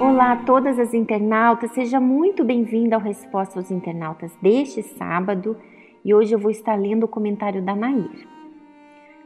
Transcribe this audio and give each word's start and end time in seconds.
Olá 0.00 0.32
a 0.32 0.44
todas 0.44 0.78
as 0.78 0.94
internautas, 0.94 1.72
seja 1.72 1.98
muito 1.98 2.44
bem-vinda 2.44 2.94
ao 2.94 3.02
Resposta 3.02 3.58
aos 3.58 3.72
Internautas 3.72 4.32
deste 4.40 4.84
sábado 4.84 5.56
e 6.04 6.14
hoje 6.14 6.32
eu 6.32 6.38
vou 6.38 6.52
estar 6.52 6.76
lendo 6.76 7.04
o 7.04 7.08
comentário 7.08 7.60
da 7.60 7.74
Nair. 7.74 8.28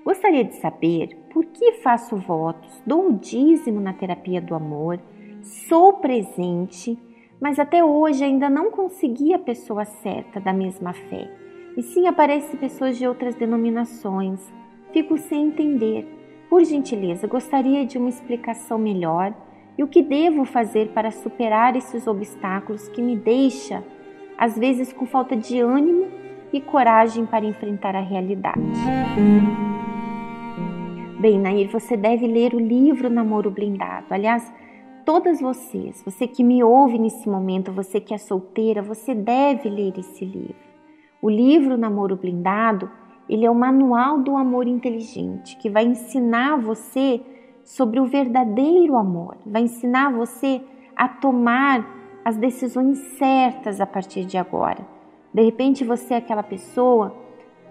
Gostaria 0.03 0.43
de 0.43 0.55
saber 0.55 1.15
por 1.35 1.45
que 1.45 1.73
faço 1.83 2.17
votos, 2.17 2.83
dou 2.87 3.11
o 3.11 3.19
dízimo 3.19 3.79
na 3.79 3.93
terapia 3.93 4.41
do 4.41 4.55
amor, 4.55 4.99
sou 5.43 5.93
presente, 5.99 6.99
mas 7.39 7.59
até 7.59 7.85
hoje 7.85 8.25
ainda 8.25 8.49
não 8.49 8.71
consegui 8.71 9.35
a 9.35 9.39
pessoa 9.39 9.85
certa 9.85 10.41
da 10.41 10.55
mesma 10.55 10.95
fé. 10.95 11.31
E 11.77 11.83
sim 11.83 12.07
aparecem 12.07 12.59
pessoas 12.59 12.97
de 12.97 13.07
outras 13.07 13.35
denominações. 13.35 14.41
Fico 14.95 15.19
sem 15.19 15.49
entender. 15.49 16.24
Por 16.55 16.65
gentileza, 16.65 17.27
gostaria 17.27 17.85
de 17.85 17.99
uma 17.99 18.09
explicação 18.09 18.79
melhor 18.79 19.35
e 19.77 19.83
o 19.83 19.89
que 19.89 20.01
devo 20.01 20.45
fazer 20.45 20.91
para 20.91 21.11
superar 21.11 21.75
esses 21.75 22.07
obstáculos 22.07 22.87
que 22.87 23.03
me 23.03 23.17
deixa, 23.17 23.83
às 24.39 24.57
vezes, 24.57 24.93
com 24.93 25.05
falta 25.05 25.37
de 25.37 25.59
ânimo 25.59 26.07
e 26.53 26.61
coragem 26.61 27.27
para 27.27 27.45
enfrentar 27.45 27.97
a 27.97 28.01
realidade. 28.01 28.61
Bem, 31.19 31.41
Nair, 31.41 31.69
você 31.73 31.97
deve 31.97 32.25
ler 32.29 32.55
o 32.55 32.61
livro 32.61 33.11
Namoro 33.11 33.51
Blindado. 33.51 34.07
Aliás, 34.11 34.55
todas 35.05 35.41
vocês, 35.41 36.05
você 36.07 36.29
que 36.29 36.45
me 36.45 36.63
ouve 36.63 37.01
nesse 37.01 37.29
momento, 37.29 37.73
você 37.73 37.99
que 37.99 38.15
é 38.15 38.19
solteira, 38.19 38.81
você 38.81 39.13
deve 39.13 39.69
ler 39.69 39.99
esse 39.99 40.25
livro. 40.25 40.55
O 41.21 41.29
livro 41.29 41.77
Namoro 41.77 42.15
Blindado, 42.15 42.89
ele 43.29 43.45
é 43.47 43.51
o 43.51 43.55
manual 43.55 44.21
do 44.21 44.37
amor 44.37 44.67
inteligente, 44.67 45.57
que 45.57 45.71
vai 45.71 45.85
ensinar 45.85 46.57
você 46.57 47.21
sobre 47.63 47.99
o 47.99 48.05
verdadeiro 48.05 48.97
amor, 48.97 49.37
vai 49.47 49.63
ensinar 49.63 50.13
você 50.13 50.63
a 50.95 51.09
tomar 51.09 52.21
as 52.25 52.37
decisões 52.37 52.99
certas 53.19 53.81
a 53.81 53.87
partir 53.87 54.25
de 54.25 54.37
agora. 54.37 54.87
De 55.33 55.43
repente 55.43 55.85
você 55.85 56.15
é 56.15 56.17
aquela 56.19 56.43
pessoa 56.43 57.15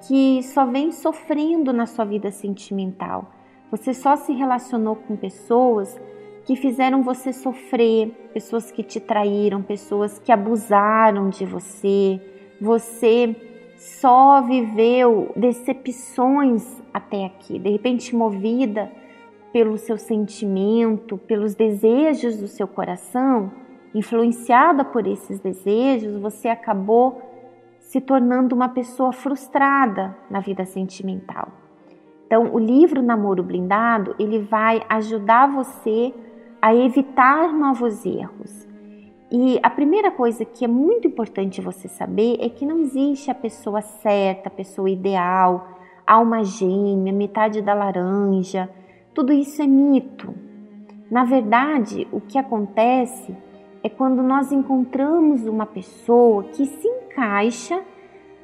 que 0.07 0.43
só 0.43 0.65
vem 0.65 0.91
sofrendo 0.91 1.71
na 1.71 1.85
sua 1.85 2.05
vida 2.05 2.29
sentimental. 2.31 3.31
Você 3.71 3.93
só 3.93 4.15
se 4.15 4.33
relacionou 4.33 4.95
com 4.95 5.15
pessoas 5.15 5.99
que 6.45 6.55
fizeram 6.55 7.01
você 7.01 7.31
sofrer, 7.31 8.09
pessoas 8.33 8.69
que 8.71 8.83
te 8.83 8.99
traíram, 8.99 9.61
pessoas 9.61 10.19
que 10.19 10.31
abusaram 10.31 11.29
de 11.29 11.45
você. 11.45 12.21
Você 12.59 13.52
só 13.83 14.41
viveu 14.41 15.33
decepções 15.35 16.81
até 16.93 17.25
aqui, 17.25 17.59
de 17.59 17.69
repente 17.69 18.15
movida 18.15 18.89
pelo 19.51 19.77
seu 19.77 19.97
sentimento, 19.97 21.17
pelos 21.17 21.53
desejos 21.53 22.37
do 22.37 22.47
seu 22.47 22.65
coração, 22.65 23.51
influenciada 23.93 24.85
por 24.85 25.05
esses 25.05 25.37
desejos, 25.39 26.17
você 26.21 26.47
acabou 26.47 27.21
se 27.81 27.99
tornando 27.99 28.55
uma 28.55 28.69
pessoa 28.69 29.11
frustrada 29.11 30.15
na 30.29 30.39
vida 30.39 30.65
sentimental. 30.65 31.49
Então, 32.25 32.53
o 32.53 32.57
livro 32.57 33.01
Namoro 33.01 33.43
Blindado, 33.43 34.15
ele 34.17 34.39
vai 34.39 34.81
ajudar 34.87 35.47
você 35.47 36.13
a 36.61 36.73
evitar 36.73 37.51
novos 37.53 38.05
erros. 38.05 38.65
E 39.35 39.59
a 39.63 39.69
primeira 39.71 40.11
coisa 40.11 40.45
que 40.45 40.63
é 40.63 40.67
muito 40.67 41.07
importante 41.07 41.59
você 41.59 41.87
saber 41.87 42.37
é 42.39 42.47
que 42.49 42.67
não 42.67 42.77
existe 42.77 43.31
a 43.31 43.33
pessoa 43.33 43.81
certa, 43.81 44.47
a 44.47 44.51
pessoa 44.51 44.87
ideal, 44.87 45.69
alma 46.05 46.43
gêmea, 46.43 47.11
metade 47.11 47.59
da 47.59 47.73
laranja, 47.73 48.69
tudo 49.11 49.33
isso 49.33 49.59
é 49.59 49.65
mito. 49.65 50.35
Na 51.09 51.23
verdade, 51.23 52.07
o 52.11 52.21
que 52.21 52.37
acontece 52.37 53.35
é 53.81 53.89
quando 53.89 54.21
nós 54.21 54.51
encontramos 54.51 55.47
uma 55.47 55.65
pessoa 55.65 56.43
que 56.43 56.67
se 56.67 56.87
encaixa 56.87 57.83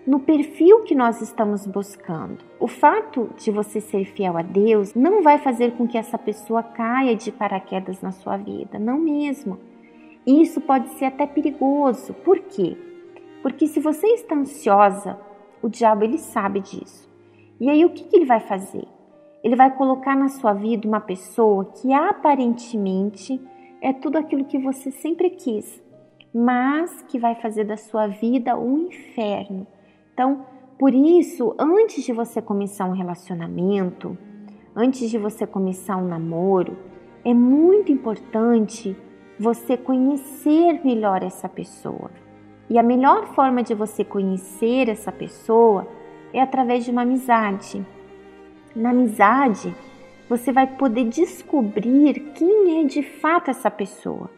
no 0.08 0.20
perfil 0.20 0.82
que 0.82 0.96
nós 0.96 1.22
estamos 1.22 1.68
buscando. 1.68 2.44
O 2.60 2.68
fato 2.68 3.30
de 3.38 3.52
você 3.52 3.80
ser 3.80 4.06
fiel 4.06 4.36
a 4.36 4.42
Deus 4.42 4.96
não 4.96 5.22
vai 5.22 5.38
fazer 5.38 5.74
com 5.74 5.88
que 5.88 6.00
essa 6.00 6.18
pessoa 6.18 6.64
caia 6.64 7.16
de 7.16 7.32
paraquedas 7.32 8.02
na 8.02 8.12
sua 8.12 8.38
vida, 8.38 8.80
não 8.80 8.98
mesmo. 8.98 9.69
Isso 10.26 10.62
pode 10.62 10.90
ser 10.90 11.06
até 11.06 11.26
perigoso. 11.26 12.14
Por 12.14 12.40
quê? 12.40 12.78
Porque 13.42 13.68
se 13.68 13.80
você 13.80 14.08
está 14.08 14.36
ansiosa, 14.36 15.20
o 15.62 15.70
diabo 15.70 16.04
ele 16.04 16.18
sabe 16.18 16.60
disso. 16.60 17.10
E 17.60 17.70
aí 17.70 17.84
o 17.86 17.90
que, 17.90 18.04
que 18.04 18.16
ele 18.16 18.26
vai 18.26 18.40
fazer? 18.40 18.86
Ele 19.44 19.56
vai 19.56 19.76
colocar 19.76 20.16
na 20.16 20.28
sua 20.28 20.54
vida 20.54 20.88
uma 20.88 21.00
pessoa 21.00 21.66
que 21.66 21.94
aparentemente 21.94 23.42
é 23.82 23.94
tudo 23.94 24.18
aquilo 24.18 24.46
que 24.46 24.58
você 24.58 24.92
sempre 24.92 25.30
quis, 25.30 25.82
mas 26.34 27.02
que 27.04 27.18
vai 27.18 27.36
fazer 27.36 27.64
da 27.64 27.78
sua 27.78 28.08
vida 28.08 28.58
um 28.58 28.88
inferno. 28.88 29.66
Então, 30.14 30.46
por 30.78 30.94
isso, 30.94 31.56
antes 31.58 32.04
de 32.04 32.14
você 32.14 32.42
começar 32.42 32.86
um 32.86 32.94
relacionamento, 32.94 34.18
antes 34.76 35.10
de 35.10 35.18
você 35.18 35.48
começar 35.48 35.98
um 35.98 36.08
namoro, 36.08 36.78
é 37.24 37.34
muito 37.34 37.92
importante 37.92 38.96
você 39.40 39.78
conhecer 39.78 40.82
melhor 40.84 41.24
essa 41.24 41.48
pessoa. 41.48 42.12
E 42.70 42.78
a 42.78 42.84
melhor 42.84 43.28
forma 43.34 43.64
de 43.64 43.74
você 43.74 44.04
conhecer 44.04 44.90
essa 44.90 45.12
pessoa 45.12 45.88
é 46.34 46.42
através 46.42 46.84
de 46.84 46.92
uma 46.92 47.04
amizade. 47.04 47.86
Na 48.76 48.92
amizade, 48.92 49.74
você 50.28 50.52
vai 50.52 50.68
poder 50.68 51.06
descobrir 51.06 52.32
quem 52.36 52.82
é 52.82 52.84
de 52.84 53.02
fato 53.02 53.50
essa 53.50 53.72
pessoa, 53.72 54.30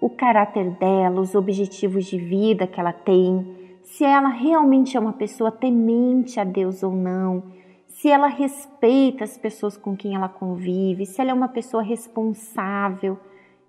o 0.00 0.10
caráter 0.10 0.70
dela, 0.72 1.20
os 1.20 1.34
objetivos 1.34 2.04
de 2.04 2.18
vida 2.18 2.66
que 2.66 2.78
ela 2.78 2.92
tem, 2.92 3.56
se 3.82 4.04
ela 4.04 4.28
realmente 4.28 4.96
é 4.96 5.00
uma 5.00 5.14
pessoa 5.14 5.50
temente 5.50 6.38
a 6.38 6.44
Deus 6.44 6.82
ou 6.82 6.92
não, 6.92 7.42
se 7.86 8.08
ela 8.08 8.28
respeita 8.28 9.24
as 9.24 9.38
pessoas 9.38 9.76
com 9.76 9.96
quem 9.96 10.14
ela 10.14 10.28
convive, 10.28 11.06
se 11.06 11.20
ela 11.20 11.30
é 11.30 11.34
uma 11.34 11.48
pessoa 11.48 11.82
responsável. 11.82 13.18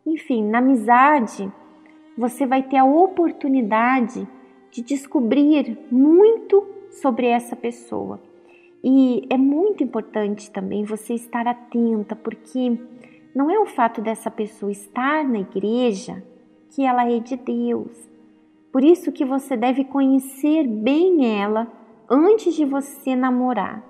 Enfim, 0.10 0.44
na 0.44 0.58
amizade, 0.58 1.52
você 2.18 2.44
vai 2.48 2.64
ter 2.64 2.78
a 2.78 2.84
oportunidade 2.84 4.28
de 4.72 4.82
descobrir 4.82 5.78
muito 5.92 6.66
sobre 6.90 7.28
essa 7.28 7.56
pessoa. 7.56 8.20
E 8.84 9.28
é 9.30 9.38
muito 9.38 9.84
importante 9.84 10.50
também 10.50 10.84
você 10.84 11.14
estar 11.14 11.46
atenta, 11.48 12.16
porque 12.16 12.76
não 13.36 13.52
é 13.52 13.60
o 13.60 13.68
fato 13.68 14.02
dessa 14.02 14.32
pessoa 14.32 14.72
estar 14.72 15.24
na 15.24 15.42
igreja 15.42 16.24
que 16.72 16.84
ela 16.84 17.08
é 17.08 17.20
de 17.20 17.36
Deus. 17.36 18.10
Por 18.72 18.84
isso 18.84 19.12
que 19.12 19.24
você 19.24 19.56
deve 19.56 19.84
conhecer 19.84 20.68
bem 20.68 21.40
ela 21.40 21.72
antes 22.10 22.56
de 22.56 22.66
você 22.66 23.16
namorar, 23.16 23.84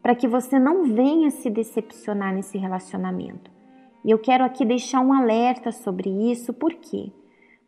para 0.00 0.14
que 0.14 0.28
você 0.28 0.56
não 0.56 0.84
venha 0.84 1.30
se 1.32 1.50
decepcionar 1.50 2.32
nesse 2.32 2.56
relacionamento. 2.56 3.57
E 4.04 4.10
eu 4.10 4.18
quero 4.18 4.44
aqui 4.44 4.64
deixar 4.64 5.00
um 5.00 5.12
alerta 5.12 5.72
sobre 5.72 6.08
isso, 6.30 6.52
por 6.52 6.74
quê? 6.74 7.12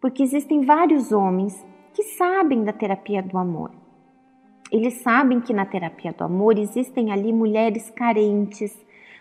Porque 0.01 0.23
existem 0.23 0.63
vários 0.63 1.13
homens 1.13 1.65
que 1.93 2.03
sabem 2.03 2.65
da 2.65 2.73
terapia 2.73 3.23
do 3.23 3.37
amor 3.37 3.71
eles 4.71 4.95
sabem 5.03 5.41
que 5.41 5.53
na 5.53 5.67
terapia 5.67 6.13
do 6.13 6.23
amor 6.23 6.57
existem 6.57 7.11
ali 7.11 7.33
mulheres 7.33 7.91
carentes, 7.91 8.73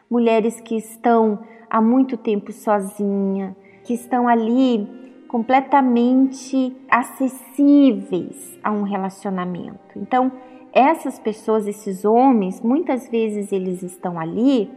mulheres 0.09 0.61
que 0.61 0.75
estão 0.75 1.39
há 1.69 1.81
muito 1.81 2.15
tempo 2.15 2.51
sozinha, 2.51 3.55
que 3.83 3.93
estão 3.93 4.27
ali 4.27 4.87
completamente 5.27 6.75
acessíveis 6.89 8.59
a 8.63 8.71
um 8.71 8.83
relacionamento. 8.83 9.97
Então, 9.97 10.31
essas 10.71 11.17
pessoas, 11.17 11.67
esses 11.67 12.05
homens, 12.05 12.61
muitas 12.61 13.09
vezes 13.09 13.51
eles 13.51 13.81
estão 13.81 14.19
ali 14.19 14.69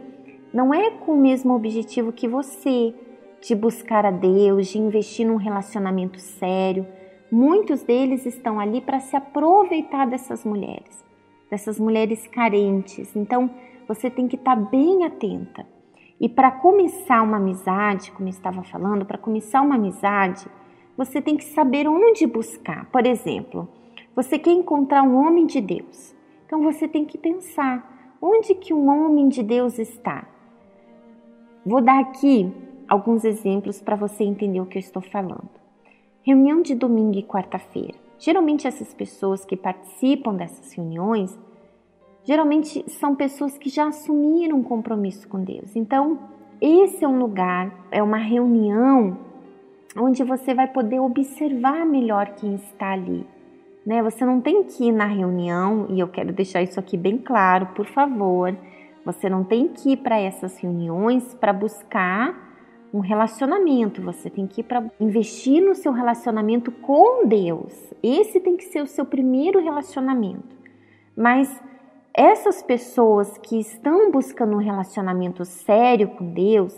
não 0.53 0.73
é 0.73 0.91
com 0.91 1.13
o 1.13 1.21
mesmo 1.21 1.53
objetivo 1.53 2.11
que 2.11 2.27
você, 2.27 2.93
de 3.41 3.55
buscar 3.55 4.05
a 4.05 4.11
Deus, 4.11 4.67
de 4.67 4.77
investir 4.77 5.25
num 5.25 5.37
relacionamento 5.37 6.19
sério, 6.19 6.85
Muitos 7.35 7.81
deles 7.81 8.27
estão 8.27 8.59
ali 8.59 8.79
para 8.79 8.99
se 8.99 9.15
aproveitar 9.15 10.05
dessas 10.05 10.45
mulheres, 10.45 11.03
dessas 11.49 11.79
mulheres 11.79 12.27
carentes. 12.27 13.15
Então, 13.15 13.49
você 13.87 14.07
tem 14.07 14.27
que 14.27 14.35
estar 14.35 14.55
tá 14.55 14.61
bem 14.61 15.03
atenta. 15.03 15.65
E 16.21 16.29
para 16.29 16.51
começar 16.51 17.23
uma 17.23 17.37
amizade, 17.37 18.11
como 18.11 18.27
eu 18.27 18.29
estava 18.29 18.61
falando, 18.61 19.03
para 19.03 19.17
começar 19.17 19.63
uma 19.63 19.73
amizade, 19.73 20.45
você 20.95 21.19
tem 21.23 21.35
que 21.35 21.45
saber 21.45 21.87
onde 21.87 22.27
buscar. 22.27 22.85
Por 22.91 23.03
exemplo, 23.03 23.67
você 24.15 24.37
quer 24.37 24.51
encontrar 24.51 25.01
um 25.01 25.15
homem 25.15 25.47
de 25.47 25.59
Deus. 25.59 26.15
Então 26.45 26.61
você 26.61 26.87
tem 26.87 27.03
que 27.03 27.17
pensar 27.17 28.15
onde 28.21 28.53
que 28.53 28.75
um 28.75 28.87
homem 28.87 29.27
de 29.27 29.41
Deus 29.41 29.79
está. 29.79 30.27
Vou 31.65 31.81
dar 31.81 31.99
aqui 31.99 32.51
alguns 32.89 33.23
exemplos 33.23 33.81
para 33.81 33.95
você 33.95 34.23
entender 34.23 34.59
o 34.59 34.65
que 34.65 34.77
eu 34.77 34.81
estou 34.81 35.01
falando. 35.01 35.49
Reunião 36.21 36.61
de 36.61 36.75
domingo 36.75 37.17
e 37.17 37.23
quarta-feira. 37.23 37.95
Geralmente 38.19 38.67
essas 38.67 38.93
pessoas 38.93 39.45
que 39.45 39.55
participam 39.55 40.35
dessas 40.35 40.73
reuniões, 40.73 41.37
geralmente 42.23 42.83
são 42.91 43.15
pessoas 43.15 43.57
que 43.57 43.69
já 43.69 43.87
assumiram 43.87 44.57
um 44.57 44.63
compromisso 44.63 45.27
com 45.27 45.43
Deus. 45.43 45.75
Então, 45.75 46.19
esse 46.61 47.03
é 47.03 47.07
um 47.07 47.19
lugar, 47.19 47.71
é 47.91 48.03
uma 48.03 48.17
reunião 48.17 49.17
onde 49.97 50.23
você 50.23 50.53
vai 50.53 50.67
poder 50.67 50.99
observar 50.99 51.85
melhor 51.85 52.33
quem 52.35 52.55
está 52.55 52.91
ali. 52.91 53.25
Né? 53.85 54.01
Você 54.03 54.25
não 54.25 54.41
tem 54.41 54.63
que 54.63 54.85
ir 54.85 54.91
na 54.91 55.05
reunião, 55.05 55.87
e 55.89 55.99
eu 55.99 56.07
quero 56.07 56.33
deixar 56.33 56.61
isso 56.61 56.79
aqui 56.79 56.97
bem 56.97 57.17
claro, 57.17 57.67
por 57.75 57.85
favor. 57.85 58.55
Você 59.05 59.29
não 59.29 59.43
tem 59.43 59.67
que 59.67 59.91
ir 59.91 59.97
para 59.97 60.19
essas 60.19 60.57
reuniões 60.57 61.33
para 61.33 61.51
buscar 61.51 62.51
um 62.93 62.99
relacionamento, 62.99 64.03
você 64.03 64.29
tem 64.29 64.45
que 64.45 64.61
ir 64.61 64.63
para 64.63 64.85
investir 64.99 65.63
no 65.63 65.73
seu 65.73 65.91
relacionamento 65.91 66.71
com 66.71 67.27
Deus. 67.27 67.73
Esse 68.03 68.39
tem 68.39 68.55
que 68.55 68.65
ser 68.65 68.83
o 68.83 68.87
seu 68.87 69.03
primeiro 69.03 69.59
relacionamento. 69.59 70.55
Mas 71.17 71.49
essas 72.13 72.61
pessoas 72.61 73.35
que 73.39 73.59
estão 73.59 74.11
buscando 74.11 74.53
um 74.53 74.59
relacionamento 74.59 75.43
sério 75.43 76.09
com 76.09 76.31
Deus, 76.31 76.73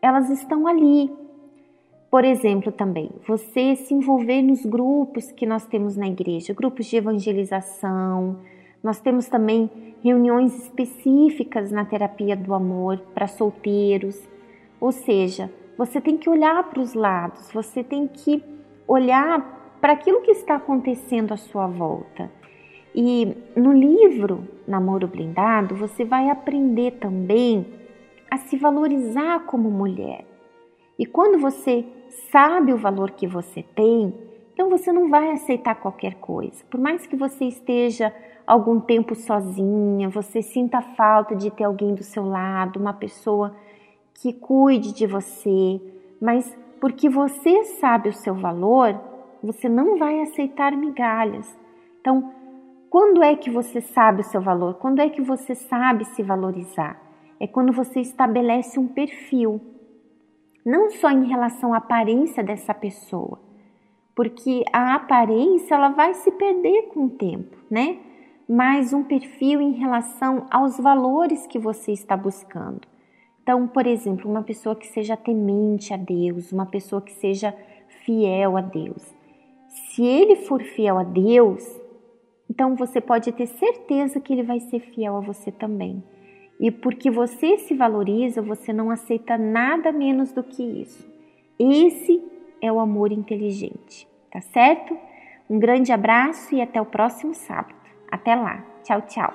elas 0.00 0.30
estão 0.30 0.68
ali. 0.68 1.10
Por 2.08 2.24
exemplo, 2.24 2.70
também, 2.70 3.10
você 3.26 3.74
se 3.74 3.92
envolver 3.92 4.40
nos 4.40 4.64
grupos 4.64 5.32
que 5.32 5.44
nós 5.44 5.66
temos 5.66 5.96
na 5.96 6.06
igreja, 6.06 6.54
grupos 6.54 6.86
de 6.86 6.96
evangelização, 6.96 8.38
nós 8.82 9.00
temos 9.00 9.26
também 9.28 9.70
reuniões 10.02 10.54
específicas 10.62 11.70
na 11.70 11.84
terapia 11.84 12.36
do 12.36 12.54
amor 12.54 12.98
para 13.14 13.26
solteiros. 13.26 14.28
Ou 14.80 14.92
seja, 14.92 15.52
você 15.76 16.00
tem 16.00 16.16
que 16.16 16.30
olhar 16.30 16.62
para 16.70 16.80
os 16.80 16.94
lados, 16.94 17.50
você 17.52 17.82
tem 17.82 18.06
que 18.06 18.42
olhar 18.86 19.76
para 19.80 19.92
aquilo 19.92 20.22
que 20.22 20.30
está 20.30 20.56
acontecendo 20.56 21.32
à 21.32 21.36
sua 21.36 21.66
volta. 21.66 22.30
E 22.94 23.36
no 23.54 23.72
livro 23.72 24.48
Namoro 24.66 25.06
Blindado, 25.06 25.74
você 25.74 26.04
vai 26.04 26.30
aprender 26.30 26.92
também 26.92 27.66
a 28.30 28.38
se 28.38 28.56
valorizar 28.56 29.40
como 29.46 29.70
mulher. 29.70 30.24
E 30.98 31.06
quando 31.06 31.38
você 31.38 31.84
sabe 32.32 32.72
o 32.72 32.76
valor 32.76 33.12
que 33.12 33.26
você 33.26 33.62
tem, 33.62 34.12
então 34.52 34.68
você 34.68 34.92
não 34.92 35.08
vai 35.08 35.30
aceitar 35.30 35.76
qualquer 35.76 36.14
coisa. 36.16 36.64
Por 36.68 36.80
mais 36.80 37.06
que 37.06 37.14
você 37.14 37.44
esteja 37.44 38.12
algum 38.48 38.80
tempo 38.80 39.14
sozinha, 39.14 40.08
você 40.08 40.40
sinta 40.40 40.80
falta 40.80 41.36
de 41.36 41.50
ter 41.50 41.64
alguém 41.64 41.94
do 41.94 42.02
seu 42.02 42.24
lado, 42.26 42.80
uma 42.80 42.94
pessoa 42.94 43.54
que 44.14 44.32
cuide 44.32 44.94
de 44.94 45.06
você, 45.06 45.78
mas 46.18 46.56
porque 46.80 47.10
você 47.10 47.64
sabe 47.78 48.08
o 48.08 48.12
seu 48.14 48.34
valor, 48.34 48.98
você 49.42 49.68
não 49.68 49.98
vai 49.98 50.22
aceitar 50.22 50.74
migalhas. 50.74 51.46
Então, 52.00 52.32
quando 52.88 53.22
é 53.22 53.36
que 53.36 53.50
você 53.50 53.82
sabe 53.82 54.22
o 54.22 54.24
seu 54.24 54.40
valor? 54.40 54.76
Quando 54.76 55.00
é 55.00 55.10
que 55.10 55.20
você 55.20 55.54
sabe 55.54 56.06
se 56.06 56.22
valorizar? 56.22 56.98
É 57.38 57.46
quando 57.46 57.70
você 57.70 58.00
estabelece 58.00 58.80
um 58.80 58.88
perfil, 58.88 59.60
não 60.64 60.88
só 60.88 61.10
em 61.10 61.26
relação 61.26 61.74
à 61.74 61.76
aparência 61.76 62.42
dessa 62.42 62.72
pessoa, 62.72 63.38
porque 64.16 64.64
a 64.72 64.94
aparência 64.94 65.74
ela 65.74 65.90
vai 65.90 66.14
se 66.14 66.30
perder 66.32 66.88
com 66.94 67.04
o 67.04 67.10
tempo, 67.10 67.54
né? 67.70 68.07
Mas 68.48 68.92
um 68.92 69.04
perfil 69.04 69.60
em 69.60 69.72
relação 69.72 70.46
aos 70.50 70.78
valores 70.78 71.46
que 71.46 71.58
você 71.58 71.92
está 71.92 72.16
buscando. 72.16 72.88
Então, 73.42 73.66
por 73.66 73.86
exemplo, 73.86 74.30
uma 74.30 74.42
pessoa 74.42 74.74
que 74.74 74.86
seja 74.86 75.16
temente 75.16 75.92
a 75.92 75.96
Deus, 75.96 76.52
uma 76.52 76.66
pessoa 76.66 77.02
que 77.02 77.12
seja 77.12 77.54
fiel 78.04 78.56
a 78.56 78.60
Deus. 78.60 79.02
Se 79.68 80.04
ele 80.04 80.36
for 80.36 80.62
fiel 80.62 80.98
a 80.98 81.02
Deus, 81.02 81.62
então 82.50 82.74
você 82.74 83.00
pode 83.00 83.30
ter 83.32 83.46
certeza 83.46 84.20
que 84.20 84.32
ele 84.32 84.42
vai 84.42 84.60
ser 84.60 84.80
fiel 84.80 85.16
a 85.16 85.20
você 85.20 85.52
também. 85.52 86.02
E 86.60 86.70
porque 86.70 87.10
você 87.10 87.58
se 87.58 87.74
valoriza, 87.74 88.42
você 88.42 88.72
não 88.72 88.90
aceita 88.90 89.38
nada 89.38 89.92
menos 89.92 90.32
do 90.32 90.42
que 90.42 90.62
isso. 90.62 91.06
Esse 91.58 92.22
é 92.60 92.72
o 92.72 92.80
amor 92.80 93.12
inteligente, 93.12 94.08
tá 94.30 94.40
certo? 94.40 94.96
Um 95.48 95.58
grande 95.58 95.92
abraço 95.92 96.54
e 96.54 96.60
até 96.60 96.80
o 96.80 96.86
próximo 96.86 97.32
sábado. 97.32 97.77
Até 98.10 98.34
lá. 98.34 98.64
Tchau, 98.84 99.00
tchau. 99.02 99.34